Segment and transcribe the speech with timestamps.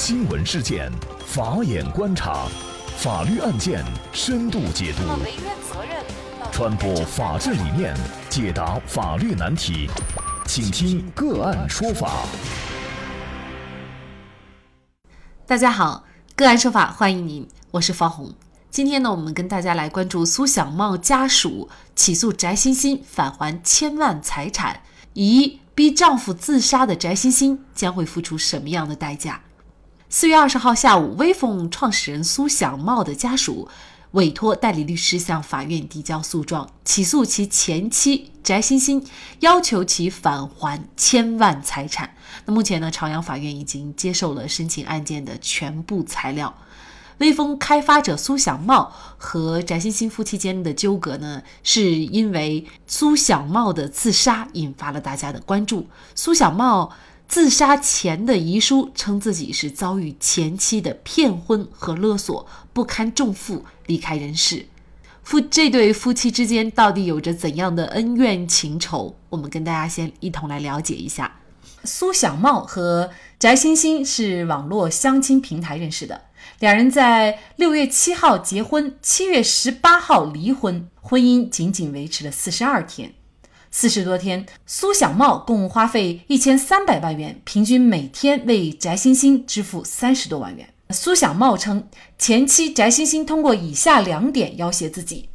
[0.00, 0.88] 新闻事件，
[1.26, 2.46] 法眼观察，
[2.98, 5.02] 法律案件深度解读，
[6.52, 7.96] 传播法治理念，
[8.30, 9.90] 解答法律难题，
[10.46, 12.24] 请听个案说法。
[15.44, 16.04] 大家好，
[16.36, 18.32] 个案说法欢迎您，我是方红。
[18.70, 24.80] 今天呢，我们跟大家来关注苏小茂家属起诉翟欣欣返还千万财产，
[25.14, 29.42] 疑逼丈夫自杀的翟欣欣将会付出什么样的代价？
[30.10, 33.68] 四月二十号下午，微风创始人苏小茂的家属
[34.12, 39.06] 委托代理律师向法院递交诉状，起诉其前妻翟欣欣，
[39.40, 42.14] 要求其返还千万财产。
[42.46, 46.54] 那目前呢，朝阳法院已经接受了申请案件的全部材料。
[47.18, 55.86] 微风开发者苏小茂和翟欣欣夫妻间的纠葛呢，是因为苏小茂的自杀引发了大家的关注。
[56.14, 56.94] 苏小茂。
[57.28, 64.66] 自杀前的遗书称自己是遭遇前妻的骗婚和勒索，不堪重负离开人世。
[65.22, 69.14] 夫这对夫妻之间到底有着怎样的恩怨情仇？
[69.28, 71.30] 我们跟大家先一同来了解一下。
[71.84, 76.22] 苏小茂和翟欣欣是网络相亲平台认识的，
[76.60, 83.12] 两人在六月七号结婚，七月十八号离婚，婚姻仅仅维持了四十二天。
[83.70, 90.68] 四十多天，苏小茂共花费一千三百万元，平均每天为翟欣欣支付三十多万元。
[90.90, 91.86] 苏小茂称，
[92.18, 95.28] 前期翟欣欣通过以下两点要挟自己：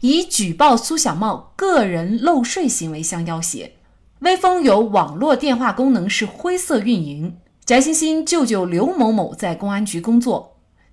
[0.00, 3.72] 以举报苏小茂个人漏税行为相要挟。
[4.20, 7.36] 微风有网络电话功能是灰色运营，
[7.66, 10.51] 翟欣欣舅舅刘某某在公安局工作。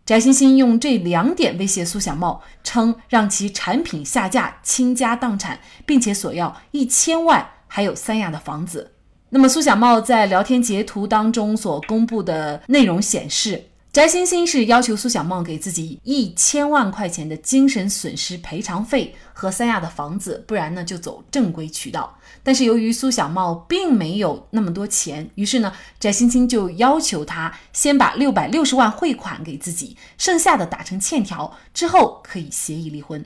[0.10, 8.94] 翟欣欣用这两点威胁苏小茂，称让其产品下架、倾家荡产，并且索要一千万，还有三亚的房子。
[9.30, 13.66] 那么，苏小茂在聊天截图当中所公布的内容显示。
[13.92, 22.18] 翟欣欣是要求苏小茂给自己一千万块钱的精神损失赔偿费和三亚的房子，不然呢就走正规渠道。
[22.44, 33.24] 但是由于苏小茂并没有那么多钱，于是呢，翟欣欣就要求他先把六百六十万汇款给自己，剩下的打成欠条，之后可以协议离婚。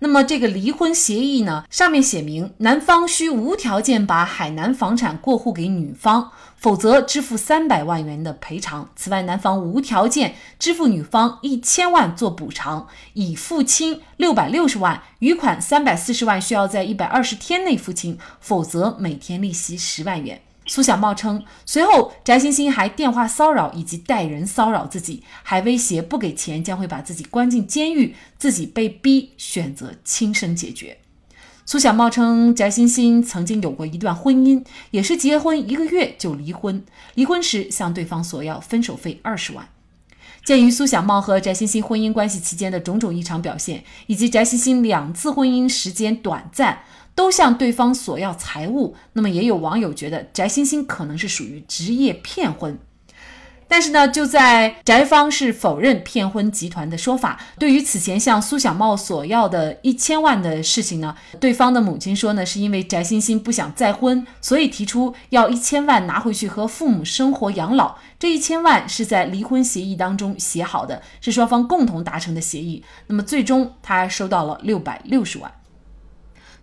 [0.00, 8.90] 那么这个离婚协议呢，上面写明男方需无条件把海南房产过户给女方，否则支付三百万元的赔偿。
[8.96, 20.42] 此外，男方无条件支付女方一千万做补偿，已付清六百六十万，余款三百四十万需要在一百二十天内付清，否则每天利息十万元。
[20.66, 30.96] 苏小茂称，随后翟欣欣还电话骚扰以及带人骚扰自己，还威胁不给钱将会把自己关进监狱，自己被逼选择轻生解决。
[31.66, 39.68] 苏小茂称，翟欣欣曾经有过一段婚姻，也是结婚一个月就离婚，离婚时向对方索要分手费二十万。
[40.44, 46.80] 鉴于苏小茂和翟欣欣婚姻关系期间的种种异常表现，以及翟欣欣两次婚姻时间短暂。
[47.14, 52.78] 都向对方索要财物，那么也有网友觉得翟欣欣可能是属于职业骗婚，
[53.68, 57.40] 但是呢，就在翟方是否认骗婚集团的说法。
[57.58, 67.96] 对于此前向苏小茂索要的一千万的事情呢，对方的母亲说呢，是因为翟欣欣不想再婚，所以提出要一千万拿回去和父母生活养老。
[68.18, 72.84] 这一千万是在离婚协议当中写好的，是双方共同达成的协议。
[73.06, 75.52] 那么最终他收到了六百六十万。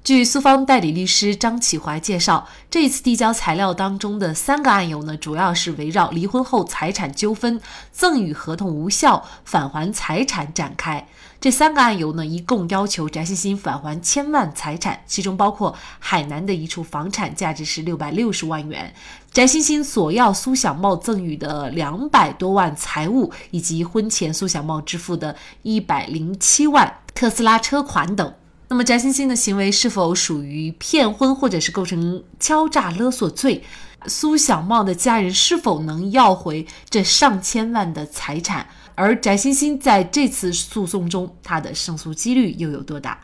[0.04, 11.08] 据苏方代理律师张启怀介绍，这一次递交材料当中的三个案由呢，主要是围绕离婚后财产纠纷、赠与合同无效、返还财产展开。
[11.40, 18.92] 这三个案由呢，一共要求翟欣欣返还千万财产，其中包括海南的一处房产，价值是六百六十万元；
[19.32, 28.34] 翟欣欣索要苏小茂赠与的两百多万财物，以及婚前苏小茂支付的一百零七万特斯拉车款等。
[28.72, 33.66] 那么翟欣欣的行为是否属于骗婚，或者是构成敲诈勒索罪？
[34.08, 38.66] 苏小茂的家人是否能要回这上千万的财产？
[38.96, 43.20] 而翟欣欣在这次诉讼中，他的胜诉几率又有多大？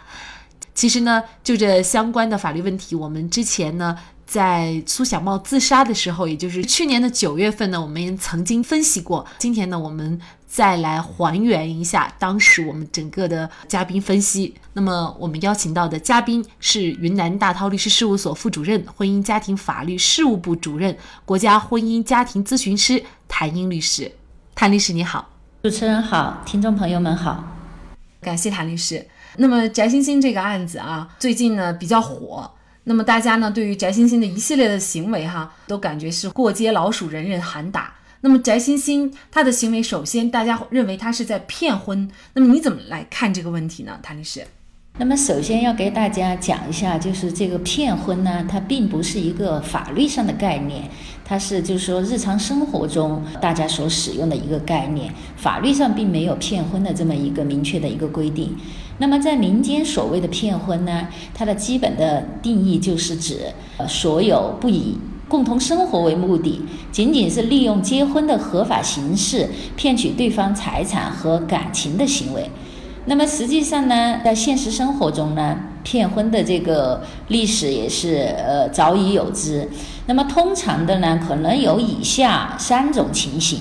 [0.76, 3.98] 其实呢，就这相关的法律问题，我们之前呢。
[4.28, 9.26] 在苏小茂自杀的时候，也就是去年的九月份呢，我们也曾经分析过。
[9.40, 14.56] 今天呢，我们再来还原一下当时我们整个的嘉宾分析。
[14.74, 24.12] 那么，我们邀请到的嘉宾是云南大韬律师事务所副主任、婚姻家庭法律事务部主任、国家婚姻家庭咨询师谭英律师。
[24.56, 25.30] 谭律师你好，
[25.62, 27.44] 主持人好，听众朋友们好，
[28.22, 29.06] 感谢谭律师。
[29.36, 32.50] 那么翟欣欣这个案子啊，最近呢比较火。
[32.86, 37.94] 那么大家呢，对于翟欣欣的一系列的行为，哈，都感觉是过街老鼠，人人喊打。
[38.22, 44.46] 那么翟欣欣她的行为，首先大家认为她是在骗婚，那么你怎么来看这个问题呢，谭律师？
[45.00, 50.90] 那么首先要给大家讲一下，就是这个骗婚呢，它并不是一个法律上的概念，
[51.24, 58.58] 它是就是说日常生活中大家所使用的一个概念，法律上并没有骗婚的这么一个明确的一个规定。
[58.98, 63.54] 那么在民间所谓的骗婚呢，它的基本的定义就是指
[63.88, 72.50] 所有不以共同生活为目的，仅仅是利用结婚的合法形式骗取对方财产和感情的行为。
[73.06, 79.70] 那么实际上呢，在现实生活中呢，骗婚的这个历史也是呃早已有之。
[80.08, 83.60] 那么通常的呢，可能有以下三种情形。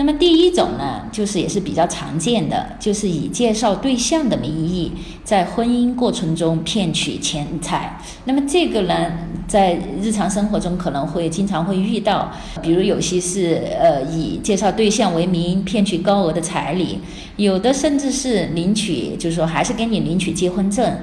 [0.00, 4.90] 那么第一种呢，就是也是比较常见的，就是以介绍对象的名义，
[5.22, 8.00] 在婚姻过程中骗取钱财。
[8.24, 9.12] 那么这个呢，
[9.46, 12.32] 在日常生活中可能会经常会遇到，
[12.62, 17.00] 比如有些是呃以介绍对象为名骗取高额的彩礼，
[17.36, 20.96] 有的甚至是领取，就是说还是给你领取结婚证，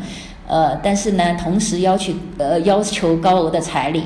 [0.47, 4.05] 呃，但是呢，同时要求呃要求高额的彩礼。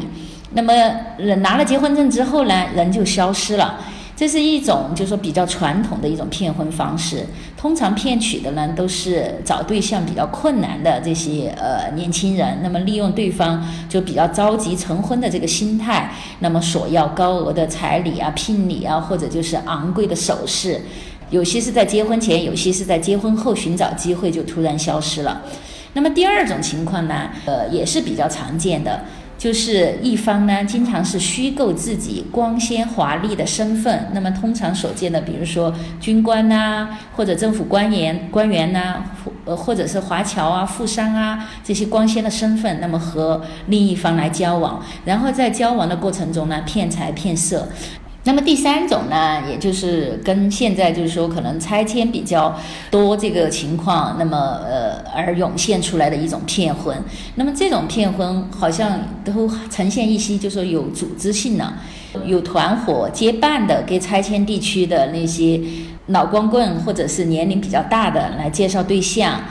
[0.53, 0.73] 那么
[1.17, 3.79] 人拿了结婚证之后呢，人就消失了。
[4.21, 7.25] 这是一种，就是说比较传统的一种骗婚方式。
[7.57, 12.59] 通常骗取的呢，都是找对象比较困难的这些呃年轻人。
[12.61, 20.79] 那么利用对方就比较着急成婚的这个心态，那么索要高额的彩礼啊、聘礼啊，或者就是昂贵的首饰。
[21.31, 25.41] 有些是在结婚前，有些是在结婚后寻找机会就突然消失了。
[25.93, 29.03] 那么第二种情况呢，呃，也是比较常见的。
[29.41, 34.07] 就是一方呢，经常是虚构自己光鲜华丽的身份。
[34.13, 39.03] 那么通常所见的，比如说军官呐，或者政府官员官员呐，
[39.45, 47.67] 呃，或者是华侨啊、富商啊这些光鲜的身份，那么和另一方来交往，然后在交往的过程中呢，骗财骗色。
[48.23, 52.55] 那么第三种呢，也就是跟现在就是说可能拆迁比较
[52.91, 56.95] 多这个情况，那么呃而涌现出来的一种骗婚。
[57.35, 61.73] 那么这种骗婚好像都呈现一些就是说有组织性的，
[62.25, 65.59] 有团伙结伴的给拆迁地区的那些
[66.07, 69.41] 老光棍或者是年龄比较大的来介绍对象。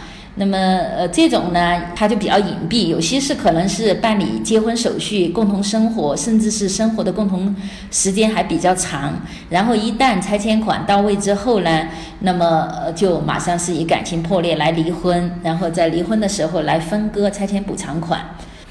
[0.41, 7.55] 那么，呃，这种呢，它就比较隐蔽，有些是可能是办理结婚手续、共同生活，甚至是生活的共同
[7.91, 9.21] 时间还比较长。
[9.51, 11.89] 然后一旦拆迁款到位之后呢，
[12.21, 18.25] 那么呃就马上是以感情破裂来离婚，然后在离婚的时候来分割拆迁补偿款。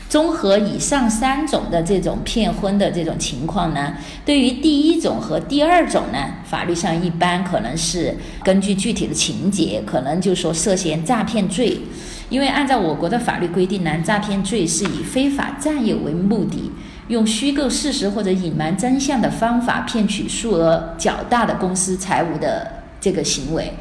[0.10, 3.94] 综合以上三种的这种骗婚的这种情况呢，
[4.26, 11.80] 对于第一种和第二种呢，法律上一般可能是根据具体的情节，可能就说涉嫌诈骗罪，
[12.30, 16.72] 因为按照我国的法律规定呢，诈骗罪是以非法占有为目的，
[17.10, 22.68] 用虚构事实或者隐瞒真相的方法骗取数额较大的公司财物的
[23.00, 23.72] 这个行为。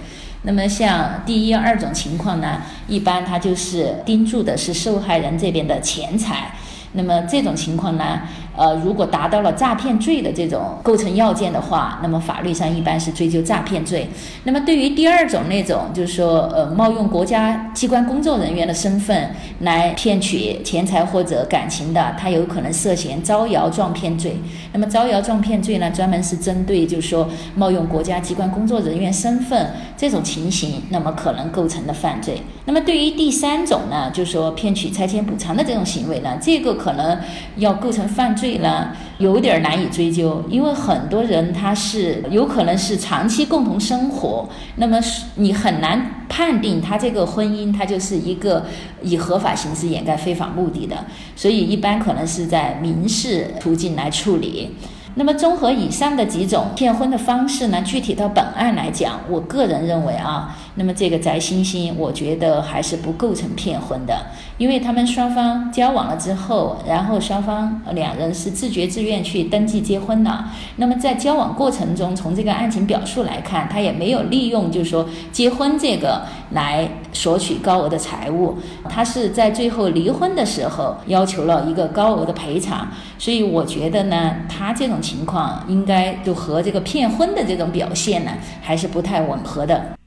[0.49, 6.51] 那么像第一、二种情况呢，一般他就是盯住的是受害人这边的钱财。
[6.93, 8.23] 那么这种情况呢？
[8.59, 14.09] 呃，如果达到了诈骗罪的这种构成要件的话，那么法律上一般是追究诈骗罪。
[14.43, 24.37] 那么对于第二种那种，就是说，呃，冒用国家机关工作人员的身份来骗取钱财或者感情的，他有可能涉嫌招摇撞骗罪。
[24.73, 32.43] 那么招摇撞骗罪呢，专门是针对就是说冒用国家机关工作人员身份这种情形，那么可能构成的犯罪。
[32.65, 37.17] 那么对于第三种呢，就是说骗取拆迁补偿的这种行为呢，这个可能
[37.59, 38.48] 要构成犯罪。
[38.49, 38.89] 所以呢，
[39.19, 44.99] 有点难以追究，因为很多人他是有可能是长期共同生活，那么
[45.35, 48.65] 你很难判定他这个婚姻他就是一个
[49.03, 50.97] 以合法形式掩盖非法目的的，
[51.37, 54.75] 所以一般可能是在民事途径来处理。
[55.15, 64.27] 那么综合以上的几种骗婚的方式呢，具体到本案来讲，我个人认为啊，那么这个翟星星，我觉得还是不构成骗婚的。
[64.59, 70.45] 因为他们双方交往了之后，然后双方两人是自觉自愿去登记结婚的。
[70.77, 78.57] 那么在交往过程中，从这个案情表述来看，他也没有利用就是说结婚这个来索取高额的财物。
[78.89, 82.87] 他是在最后离婚的时候要求了一个高额的赔偿。
[83.19, 88.31] 所以我觉得呢，他这种情况应该就和这个骗婚的这种表现呢，
[88.63, 89.98] 还是不太吻合的。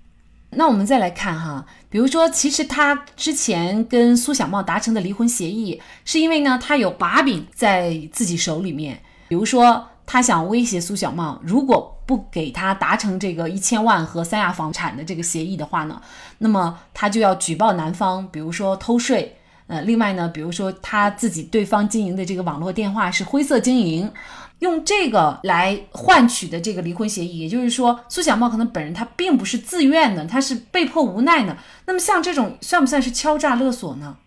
[0.52, 9.02] 那我们再来看哈，比如说，其实他之前跟苏小茂达成的离婚协议，是因为呢，他有把柄在自己手里面。
[9.30, 16.02] 比如说，他想威胁苏小茂，如果不给他达成这个一千万和三亚房产的这个协议的话呢，
[16.40, 19.38] 那么他就要举报男方，比如说偷税。
[19.72, 24.12] 呃，另外呢，比如说他自己对方经营的这个网络电话是灰色经营。
[24.60, 31.58] 用这个来换取的这个离婚协议，也就是说，苏小茂可能本人他并不是自愿的，他是被迫无奈的。
[31.88, 34.18] 那么像这种算不算是敲诈勒索呢？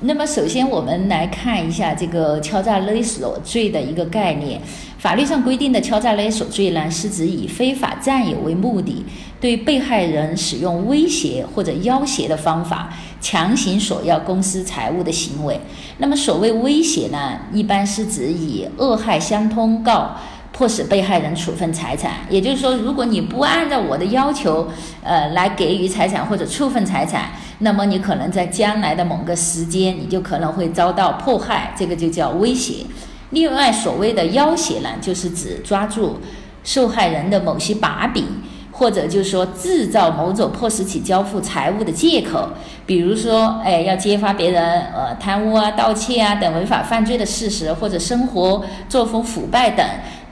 [0.00, 4.60] 那么首先我们来看一下这个敲诈勒索罪的一个概念。
[4.98, 9.04] 法律上规定的敲诈勒索罪呢，是指以非法占有为目的，
[9.40, 15.60] 对被害人使用威胁或者要挟的方法，强行索要公司财物的行为。
[15.98, 20.16] 那么所谓威胁呢，一般是指以恶害相通告，
[20.58, 22.14] 迫使被害人处分财产。
[22.28, 24.68] 也就是说，如果你不按照我的要求，
[25.04, 32.84] 呃，来给予财产或者处分财产，那么你可能在将来的某个时间，你就可能会遭到迫害，这个就叫威胁。
[33.30, 36.18] 另外，所谓的要挟呢，就是指抓住
[36.64, 38.26] 受害人的某些把柄，
[38.72, 42.48] 或者就是说制造某种迫使其交付财物的借口，
[42.84, 49.86] 比如说，哎，要揭发别人呃贪污啊、盗窃啊等违法犯罪的事实，或者生活作风腐败等，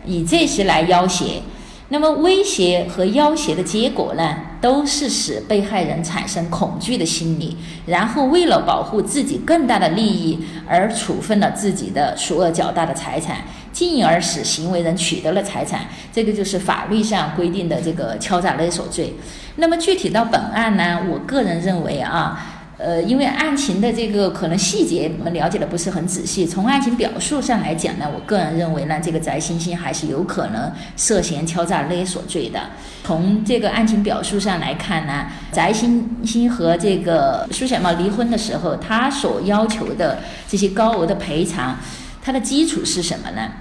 [0.07, 1.43] 以这些来要挟。
[1.89, 10.37] 那么威胁和要挟的结果呢，都是使被害人产生恐惧的心理，然后为了保护自己更大的利益
[10.67, 15.87] 而处分了自己的数额较大的财产，进而使行为人取得了财产。
[16.13, 19.15] 这个就是法律上规定的这个敲诈勒索罪。
[19.55, 22.53] 那么具体到本案呢，我个人认为啊。
[22.79, 32.61] 呃，因为案情的这个可能细节我们了解的不是很仔细，从案情表述上来讲呢，我个人认为呢，这个翟欣欣还是有可能涉嫌敲诈勒索罪的。
[33.03, 41.79] 从这个案情表述上来看呢，翟欣欣和这个苏小茂离婚的时候，他所要求的这些高额的赔偿，
[42.23, 43.53] 它的基础是什么呢？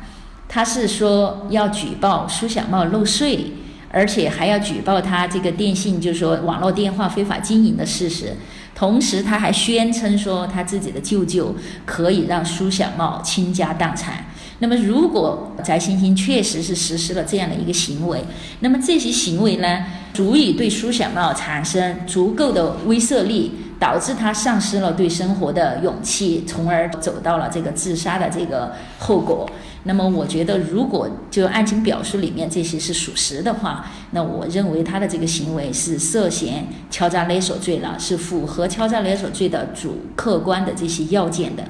[0.49, 3.53] 他是说要举报苏小茂漏税，
[3.91, 8.33] 而且还要举报他这个电信，就是说网络电话非法经营的事实。
[8.75, 11.55] 同时，他还宣称说他自己的舅舅
[11.85, 14.25] 可以让苏小茂倾家荡产。
[14.59, 18.23] 那么，如果翟欣欣确实是实施了这样的一个行为，
[18.59, 29.49] 那么这些行为呢，足以对苏小茂产生足够的威慑力，导致他丧失了对生活的勇气，从而走到了这个自杀的这个后果。
[29.87, 41.63] 那么，我觉得，如果就案情表述里面这些是属实的话，那我认为他的这个行为是涉嫌敲诈勒索罪了，是符合敲诈勒索罪的主客观的这些要件的。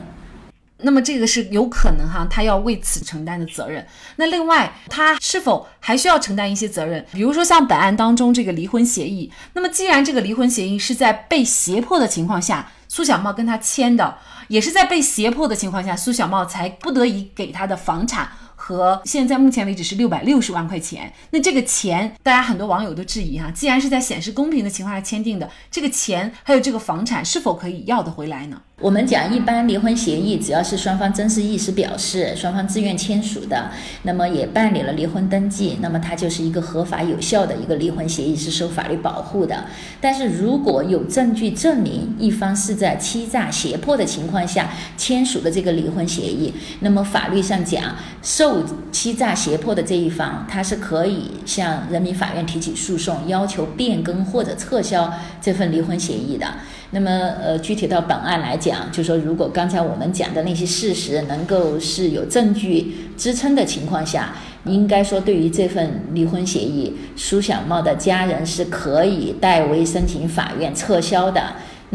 [0.80, 3.86] 那么，这个是有可能哈，他要为此承担的责任。
[4.16, 7.06] 那另外，他是否还需要承担一些责任？
[7.12, 14.16] 比如说，像本案当中这个离婚协议，那么既然这个离婚协议是在被胁迫的情况下，苏小茂跟他签的。
[14.48, 18.30] 也是在被胁迫的情况下，苏小茂才不得已给他的房产
[18.68, 21.14] 和现在目前为止是六百六十万块钱。
[21.30, 28.60] 那这个钱，大家很多网友都质疑哈，既然是在显示公平的情况下签订的，这个钱还有这个房产是否可以要得回来呢？
[28.82, 39.66] 我们讲，一般离婚协议只要是双方真实意思表示，双方自愿签署的，那么也办理了离婚登记，那么它就是一个合法有效的一个离婚协议，是受法律保护的。
[40.02, 48.55] 但是如果有证据证明一方是在欺诈胁迫的情况下签署的这个离婚协议，那么法律上讲，受
[48.92, 56.48] 欺诈胁迫的这一方，他是可以向人民法院提起诉讼，要求变更或者撤销这份离婚协议的。
[56.92, 57.10] 那么，
[57.42, 64.36] 呃，具体到本案来讲，就说如果刚才我们讲的那些事实能够是有证据支撑的情况下，
[64.66, 71.42] 应该说对于这份离婚协议，苏小茂的家人是可以代为申请法院撤销的。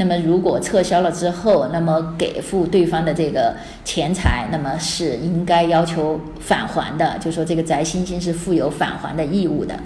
[0.00, 3.54] 那么，如果撤销了之后，那么给付对方的这个
[3.84, 9.78] 钱财，那么是应该要求返还的，就说这个翟欣欣是负有返还的义务的。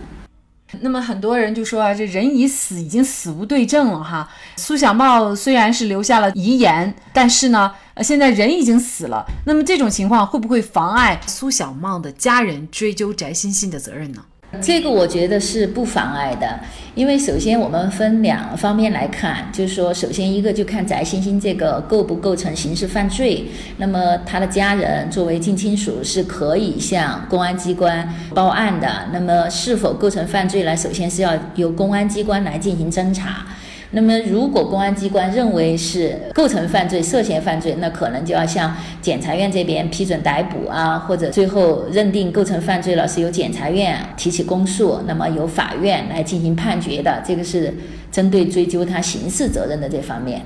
[0.80, 4.30] 那么很多人就说啊，这人已死，已经死无对证了哈。
[4.54, 9.26] 苏小茂虽然是留下了遗言，但是呢，呃，现在人已经死了。
[9.46, 14.24] 那么这种情况会不会妨碍苏小茂的家人追究翟欣欣的责任呢？
[14.60, 16.60] 这个我觉得是不妨碍的，
[16.94, 23.46] 因为首先我们分两方面来看，就是说，首先一个就看翟欣欣这个构不构成刑事犯罪，
[23.76, 30.76] 那么他的家人作为近亲属是可以向公安机关报案的，那么是否构成犯罪呢？
[30.76, 33.46] 首先是要由公安机关来进行侦查。
[33.94, 47.22] 那么，如果公安机关认为是构成犯罪、涉嫌犯罪，那可能就要向检察院这边批准逮捕啊，或者最后认定构成犯罪了，是由检察院提起公诉，那么由法院来进行判决的。
[47.24, 47.72] 这个是
[48.10, 50.42] 针对追究他刑事责任的这方面。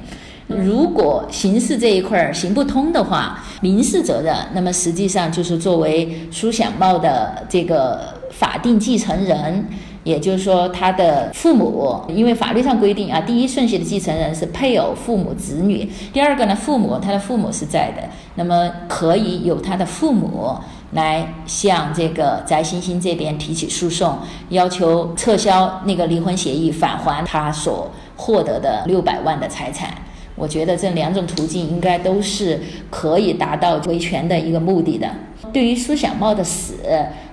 [0.46, 9.64] 如果刑事这一块儿行不通的话，民事责任，那么实际上就是作为苏小茂的这个法定继承人。
[10.08, 15.86] 也就是说，他的父母，因为法律上规定啊，第一顺序的继承人是配偶、父母、子女。
[16.14, 18.02] 第二个呢，父母他的父母是在的，
[18.36, 20.50] 那么可以由他的父母
[20.92, 24.16] 来向这个翟欣欣这边提起诉讼，
[24.48, 29.92] 要求撤销那个离婚协议，返还他所获得的六百万的财产。
[30.34, 35.06] 我觉得这两种途径应该都是可以达到维权的一个目的的。
[35.52, 36.74] 对于苏小茂的死，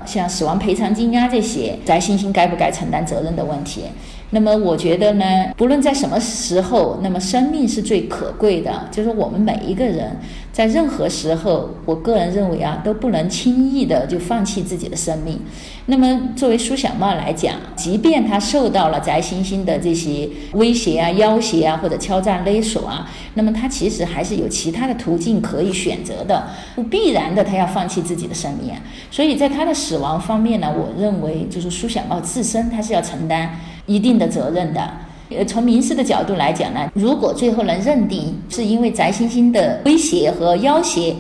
[0.06, 3.84] 像死亡赔偿金呀这些，翟欣欣该不该承担责任的问题。
[4.32, 5.24] 那么我觉得呢，
[5.56, 8.90] 不论在什么时候，那么生命是最可贵的。
[8.92, 10.18] 就是我们每一个人
[10.56, 15.38] 在任何时候，我个人认为啊，都不能轻易的就放弃自己的生命。
[15.88, 28.74] 那么作为苏小茂来讲，即便他受到了翟欣欣的这些威胁啊、要挟啊，或者敲诈勒索啊，那么他其实还是有其他的途径可以选择的，不必然的他要放弃自己的生命。
[29.12, 33.60] 所以在他的死亡方面呢，我认为就是苏小茂自身他是要承担。
[33.88, 34.92] 一定的责任的，
[35.30, 41.16] 呃，从民事的角度来讲呢，如果最后能认定是因为翟欣欣的威胁和要挟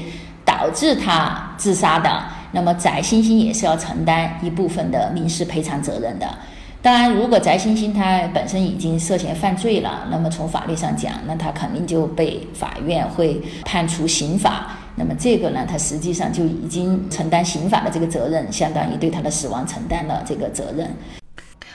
[0.45, 6.27] 导致他自杀的，那么翟欣欣也是要承担一部分的民事赔偿责任的。
[6.83, 14.77] 当然，如果翟欣欣他本身已经涉嫌犯罪了，那么从法律上讲，那他肯定就被法院会判处刑法。
[14.95, 20.87] 那么这个呢，他实际上就已经承担刑法的这个责任，相当于对他的死亡承担了这个责任。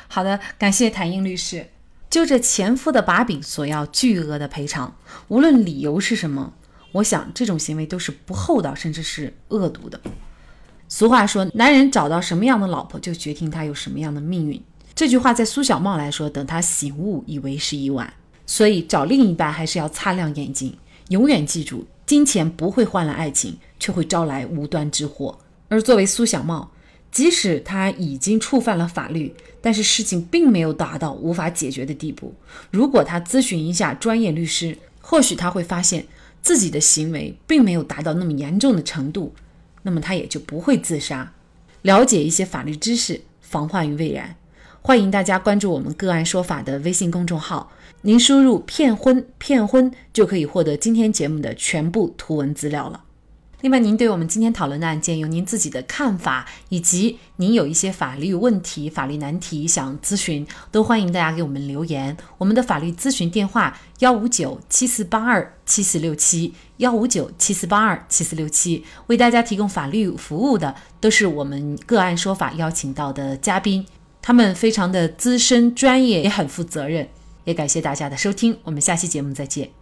[0.07, 1.67] 好的，感谢谭英律师。
[2.11, 4.95] 就这前夫的把柄索要巨额的赔偿，
[5.29, 6.53] 无论理由是什么，
[6.91, 10.01] 我想这种行为都是不厚道，甚至是恶毒的。
[10.89, 14.61] 俗话说，男人找到什么样的老婆，就决定他有什么样的命运。
[14.93, 18.13] 这句话在苏小茂来说，等他醒悟，已为时已晚。
[18.45, 20.77] 所以找另一半还是要擦亮眼睛，
[21.11, 25.39] 永远记住，金钱不会换来爱情，却会招来无端之祸。
[25.69, 26.73] 而作为苏小茂，
[27.11, 32.35] 即使他已经触犯了法律，但是事情并没有达到无法解决的地步。
[32.71, 36.07] 如果他咨询一下专业律师，或许他会发现
[36.41, 39.35] 自己的行为并没有达到那么严重的程度，
[39.83, 41.33] 那么他也就不会自杀。
[41.83, 44.37] 了解一些法律知识，防患于未然。
[44.83, 47.71] 欢迎大家关注我们个案说法的微信公众号，
[48.03, 53.05] 您输入“骗婚”骗婚就可以获得今天节目的全部图文资料了。
[53.63, 62.17] 另外，您对我们今天讨论的案件有您自己的看法，以及您有一些法律问题、法律难题想咨询，都欢迎大家给我们留言。
[62.39, 68.83] 我们的法律咨询电话：幺五九七四八二七四六七，幺五九七四八二七四六七。
[69.09, 73.85] 为大家提供法律服务的都是我们个案说法邀请到的嘉宾，
[74.23, 77.07] 他们非常的资深、专业，也很负责任。
[77.45, 79.80] 也感谢大家的收听，我们下期节目再见。